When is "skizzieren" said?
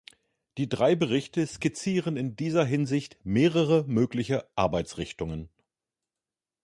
1.45-2.17